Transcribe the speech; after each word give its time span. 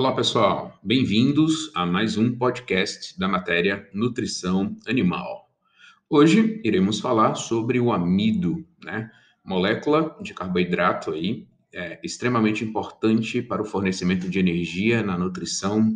Olá, 0.00 0.14
pessoal. 0.14 0.80
Bem-vindos 0.82 1.70
a 1.74 1.84
mais 1.84 2.16
um 2.16 2.34
podcast 2.34 3.20
da 3.20 3.28
matéria 3.28 3.86
Nutrição 3.92 4.74
Animal. 4.86 5.50
Hoje 6.08 6.58
iremos 6.64 7.00
falar 7.00 7.34
sobre 7.34 7.78
o 7.78 7.92
amido, 7.92 8.64
né? 8.82 9.10
Molécula 9.44 10.16
de 10.22 10.32
carboidrato 10.32 11.10
aí, 11.10 11.46
é 11.70 12.00
extremamente 12.02 12.64
importante 12.64 13.42
para 13.42 13.60
o 13.60 13.64
fornecimento 13.66 14.26
de 14.26 14.38
energia 14.38 15.02
na 15.02 15.18
nutrição 15.18 15.94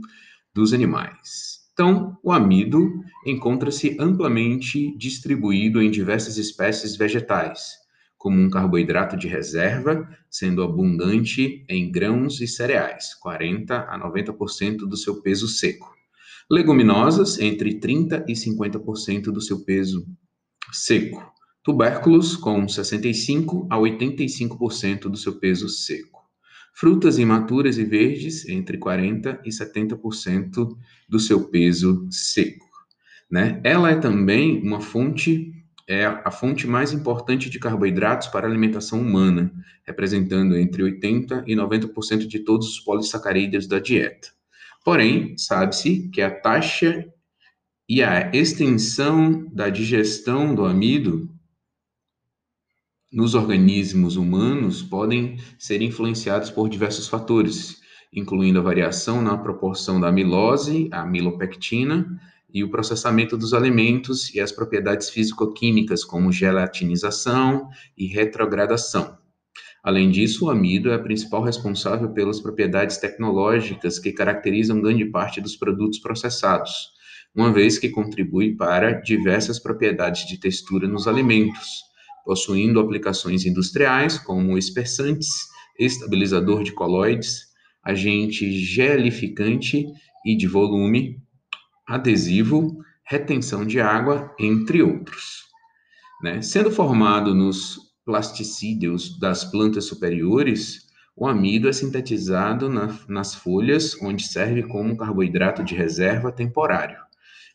dos 0.53 0.75
animais. 0.75 1.61
Então, 1.73 2.19
o 2.23 2.31
amido 2.31 3.03
encontra-se 3.25 3.97
amplamente 3.99 4.95
distribuído 4.99 5.81
em 5.81 5.91
diversas 5.91 6.37
espécies 6.37 6.95
vegetais, 6.95 7.79
como 8.25 8.41
um 8.41 8.49
carboidrato 8.49 9.19
de 9.19 9.29
reserva, 9.29 10.09
sendo 10.31 10.63
abundante 10.63 11.63
em 11.69 11.93
grãos 11.93 12.41
e 12.41 12.49
cereais, 12.49 13.13
40 13.17 13.81
a 13.81 14.01
90% 14.01 14.89
do 14.89 14.97
seu 14.97 15.21
peso 15.21 15.47
seco. 15.47 15.95
Leguminosas, 16.51 17.39
entre 17.39 17.79
30 17.79 18.25
e 18.27 18.33
50% 18.33 19.25
do 19.25 19.43
seu 19.43 19.63
peso 19.63 20.07
seco. 20.73 21.23
Tubérculos, 21.63 22.35
com 22.35 22.67
65 22.67 23.69
a 23.71 23.77
85% 23.77 25.01
do 25.01 25.19
seu 25.19 25.39
peso 25.39 25.69
seco. 25.69 26.23
Frutas 26.73 27.19
imaturas 27.19 27.77
e 27.77 27.85
verdes, 27.85 28.49
entre 28.49 28.79
40 28.79 29.43
e 29.45 29.51
70% 29.51 30.75
do 31.07 31.21
seu 31.21 31.51
peso 31.51 32.09
seco. 32.11 32.65
Né? 33.31 33.61
Ela 33.63 33.91
é 33.91 33.97
também 33.97 34.63
uma 34.63 34.81
fonte 34.81 35.53
é 35.87 36.07
a 36.07 36.31
fonte 36.31 36.67
mais 36.67 36.93
importante 36.93 37.51
de 37.51 37.59
carboidratos 37.59 38.29
para 38.29 38.47
a 38.47 38.51
alimentação 38.51 39.01
humana, 39.01 39.53
representando 39.87 40.57
entre 40.57 40.83
80 40.83 41.45
e 41.47 41.55
90% 41.55 42.27
de 42.27 42.39
todos 42.41 42.69
os 42.69 42.81
polissacarídeos 42.81 43.67
da 43.67 43.79
dieta. 43.79 44.29
Porém, 44.85 45.37
sabe-se 45.37 46.09
que 46.09 46.23
a 46.23 46.31
taxa 46.31 47.07
e 47.89 48.03
a 48.03 48.31
extensão 48.35 49.47
da 49.53 49.69
digestão 49.69 50.55
do 50.55 50.65
amido 50.65 51.31
nos 53.13 53.35
organismos 53.35 54.17
humanos 54.17 54.83
podem 54.83 55.39
ser 55.59 55.81
influenciados 55.83 56.51
por 56.51 56.69
diversos 56.69 57.09
fatores, 57.09 57.81
incluindo 58.13 58.59
a 58.59 58.63
variação 58.63 59.23
na 59.23 59.37
proporção 59.37 60.01
da 60.01 60.09
amilose, 60.09 60.89
a 60.91 61.03
amilopectina, 61.03 62.21
e 62.55 62.63
o 62.63 62.71
processamento 62.71 63.37
dos 63.37 63.53
alimentos 63.53 64.33
e 64.33 64.41
as 64.41 64.53
propriedades 64.53 65.11
físico-químicas, 65.11 66.05
como 66.05 66.31
gelatinização 66.31 67.69
e 67.99 68.07
retrogradação. 68.07 69.19
Além 69.83 70.11
disso, 70.11 70.47
o 70.47 70.51
amido 70.51 70.91
é 70.91 70.95
a 70.95 70.99
principal 70.99 71.43
responsável 71.43 72.11
pelas 72.11 72.41
propriedades 72.41 72.97
tecnológicas 72.99 73.99
que 73.99 74.13
caracterizam 74.13 74.81
grande 74.81 75.05
parte 75.07 75.41
dos 75.41 75.57
produtos 75.57 75.99
processados, 75.99 76.73
uma 77.35 77.53
vez 77.53 77.77
que 77.77 77.91
contribui 77.91 78.55
para 78.55 78.93
diversas 78.93 79.59
propriedades 79.59 80.27
de 80.27 80.39
textura 80.39 80.87
nos 80.87 81.09
alimentos, 81.09 81.83
possuindo 82.25 82.79
aplicações 82.79 83.45
industriais 83.45 84.17
como 84.17 84.57
espessantes, 84.57 85.29
estabilizador 85.79 86.63
de 86.63 86.73
coloides, 86.73 87.49
agente 87.83 88.51
gelificante 88.53 89.87
e 90.25 90.37
de 90.37 90.47
volume, 90.47 91.21
adesivo, 91.87 92.79
retenção 93.05 93.67
de 93.67 93.81
água, 93.81 94.35
entre 94.39 94.83
outros. 94.83 95.45
Né? 96.23 96.41
Sendo 96.43 96.71
formado 96.71 97.35
nos 97.35 97.79
plasticídeos 98.05 99.19
das 99.19 99.45
plantas 99.45 99.85
superiores, 99.85 100.85
o 101.17 101.27
amido 101.27 101.69
é 101.69 101.73
sintetizado 101.73 102.69
na, 102.69 102.99
nas 103.09 103.35
folhas, 103.35 103.97
onde 104.03 104.25
serve 104.25 104.63
como 104.65 104.97
carboidrato 104.97 105.63
de 105.63 105.75
reserva 105.75 106.33
temporário, 106.33 106.99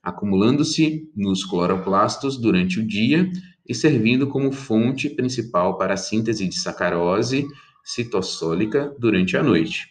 acumulando-se 0.02 1.10
nos 1.16 1.44
cloroplastos 1.44 2.38
durante 2.38 2.80
o 2.80 2.88
dia 2.88 3.30
e 3.68 3.76
servindo 3.76 4.28
como 4.28 4.52
fonte 4.52 5.10
principal 5.10 5.78
para 5.78 5.94
a 5.94 5.98
síntese 5.98 6.48
de 6.48 6.58
sacarose 6.58 7.46
citossólica 7.84 8.96
durante 8.98 9.36
a 9.36 9.44
noite. 9.44 9.90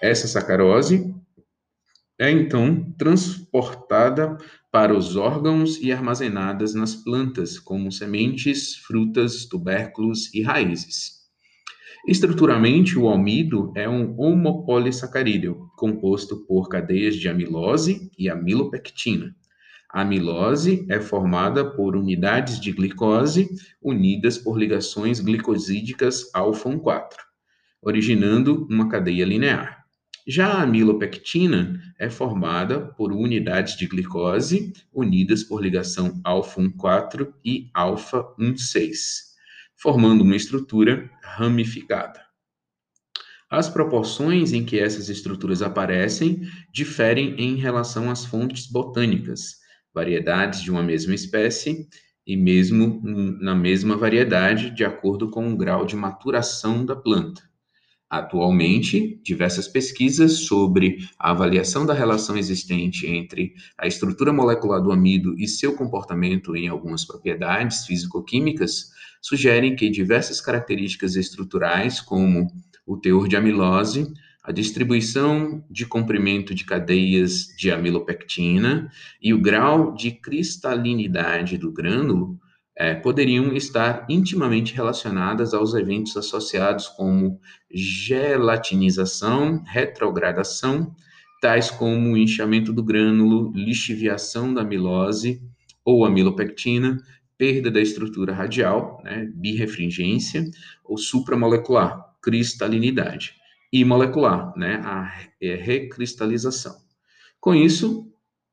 Essa 0.00 0.26
sacarose 0.26 1.14
é 2.20 2.30
então 2.30 2.92
transportada 2.98 4.36
para 4.70 4.94
os 4.94 5.16
órgãos 5.16 5.80
e 5.80 5.90
armazenadas 5.90 6.74
nas 6.74 6.94
plantas, 6.94 7.58
como 7.58 7.90
sementes, 7.90 8.76
frutas, 8.76 9.46
tubérculos 9.46 10.32
e 10.34 10.42
raízes. 10.42 11.20
Estruturalmente, 12.06 12.98
o 12.98 13.08
almido 13.08 13.72
é 13.74 13.88
um 13.88 14.14
homopolissacarídeo, 14.20 15.70
composto 15.78 16.44
por 16.46 16.68
cadeias 16.68 17.16
de 17.16 17.26
amilose 17.26 18.10
e 18.18 18.28
amilopectina. 18.28 19.34
A 19.90 20.02
amilose 20.02 20.86
é 20.90 21.00
formada 21.00 21.64
por 21.74 21.96
unidades 21.96 22.60
de 22.60 22.70
glicose 22.70 23.48
unidas 23.82 24.36
por 24.36 24.58
ligações 24.58 25.20
glicosídicas 25.20 26.30
alfa-1,4, 26.34 27.16
originando 27.82 28.66
uma 28.70 28.90
cadeia 28.90 29.24
linear. 29.24 29.79
Já 30.26 30.48
a 30.48 30.62
amilopectina 30.62 31.80
é 31.98 32.10
formada 32.10 32.80
por 32.80 33.12
unidades 33.12 33.76
de 33.76 33.86
glicose 33.86 34.72
unidas 34.92 35.42
por 35.42 35.62
ligação 35.62 36.20
alfa-1,4 36.22 37.32
e 37.44 37.70
alfa-1,6, 37.74 39.30
formando 39.76 40.22
uma 40.22 40.36
estrutura 40.36 41.10
ramificada. 41.22 42.20
As 43.50 43.68
proporções 43.68 44.52
em 44.52 44.64
que 44.64 44.78
essas 44.78 45.08
estruturas 45.08 45.62
aparecem 45.62 46.42
diferem 46.72 47.34
em 47.40 47.56
relação 47.56 48.10
às 48.10 48.24
fontes 48.24 48.70
botânicas, 48.70 49.56
variedades 49.92 50.62
de 50.62 50.70
uma 50.70 50.82
mesma 50.82 51.14
espécie 51.14 51.88
e 52.24 52.36
mesmo 52.36 53.02
na 53.40 53.54
mesma 53.54 53.96
variedade, 53.96 54.70
de 54.70 54.84
acordo 54.84 55.30
com 55.30 55.52
o 55.52 55.56
grau 55.56 55.84
de 55.84 55.96
maturação 55.96 56.84
da 56.84 56.94
planta. 56.94 57.49
Atualmente, 58.10 59.20
diversas 59.22 59.68
pesquisas 59.68 60.38
sobre 60.38 60.98
a 61.16 61.30
avaliação 61.30 61.86
da 61.86 61.94
relação 61.94 62.36
existente 62.36 63.06
entre 63.06 63.54
a 63.78 63.86
estrutura 63.86 64.32
molecular 64.32 64.82
do 64.82 64.90
amido 64.90 65.38
e 65.38 65.46
seu 65.46 65.76
comportamento 65.76 66.56
em 66.56 66.66
algumas 66.66 67.04
propriedades 67.04 67.86
físico-químicas 67.86 68.90
sugerem 69.22 69.76
que 69.76 69.88
diversas 69.88 70.40
características 70.40 71.14
estruturais, 71.14 72.00
como 72.00 72.48
o 72.84 72.96
teor 72.96 73.28
de 73.28 73.36
amilose, 73.36 74.12
a 74.42 74.50
distribuição 74.50 75.64
de 75.70 75.86
comprimento 75.86 76.52
de 76.52 76.64
cadeias 76.64 77.46
de 77.56 77.70
amilopectina 77.70 78.90
e 79.22 79.32
o 79.32 79.40
grau 79.40 79.94
de 79.94 80.10
cristalinidade 80.10 81.56
do 81.56 81.70
grânulo, 81.70 82.40
é, 82.80 82.94
poderiam 82.94 83.52
estar 83.52 84.06
intimamente 84.08 84.72
relacionadas 84.72 85.52
aos 85.52 85.74
eventos 85.74 86.16
associados 86.16 86.88
como 86.88 87.38
gelatinização, 87.70 89.62
retrogradação, 89.66 90.96
tais 91.42 91.70
como 91.70 92.12
o 92.12 92.16
inchamento 92.16 92.72
do 92.72 92.82
grânulo, 92.82 93.52
lixiviação 93.54 94.54
da 94.54 94.62
amilose 94.62 95.42
ou 95.84 96.06
amilopectina, 96.06 96.96
perda 97.36 97.70
da 97.70 97.82
estrutura 97.82 98.32
radial, 98.32 98.98
né, 99.04 99.30
birefringência, 99.34 100.50
ou 100.82 100.96
supramolecular, 100.96 102.02
cristalinidade, 102.22 103.34
e 103.70 103.84
molecular, 103.84 104.54
né, 104.56 104.80
a 104.82 105.12
é, 105.38 105.54
recristalização. 105.54 106.76
Com 107.38 107.54
isso, 107.54 108.10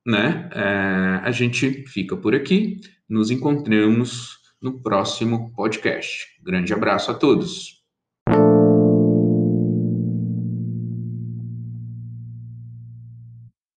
né, 0.07 0.49
é, 0.53 1.19
a 1.21 1.31
gente 1.31 1.85
fica 1.85 2.15
por 2.15 2.33
aqui. 2.33 2.79
Nos 3.09 3.29
encontramos 3.29 4.37
no 4.61 4.81
próximo 4.81 5.51
podcast. 5.53 6.25
Grande 6.41 6.73
abraço 6.73 7.11
a 7.11 7.13
todos. 7.13 7.83